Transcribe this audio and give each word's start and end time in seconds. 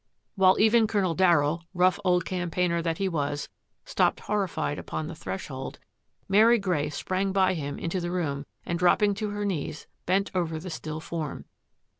While 0.33 0.59
even 0.59 0.87
Colonel 0.87 1.15
Darryll, 1.15 1.61
rough 1.75 1.99
old 2.03 2.25
cam 2.25 2.49
paigner 2.49 2.81
that 2.81 2.97
he 2.97 3.07
was, 3.07 3.49
stopped 3.85 4.21
horrified 4.21 4.79
upon 4.79 5.05
the 5.05 5.13
threshold, 5.13 5.77
Mary 6.27 6.57
Grey 6.57 6.89
sprang 6.89 7.31
by 7.31 7.53
him 7.53 7.77
into 7.77 7.99
the 8.01 8.09
room 8.09 8.47
and, 8.65 8.79
dropping 8.79 9.13
to 9.13 9.29
her 9.29 9.45
knees, 9.45 9.85
bent 10.07 10.31
over 10.33 10.59
the 10.59 10.71
still 10.71 11.01
form. 11.01 11.45